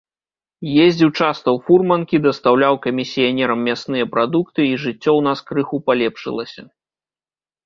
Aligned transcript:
Ездзіў 0.85 1.09
часта 1.19 1.47
ў 1.55 1.67
фурманкі, 1.67 2.19
дастаўляў 2.27 2.77
камісіянерам 2.85 3.59
мясныя 3.69 4.05
прадукты, 4.17 4.61
і 4.69 4.73
жыццё 4.87 4.97
ў 5.17 5.21
нас 5.29 5.39
крыху 5.53 5.77
палепшылася. 5.93 6.61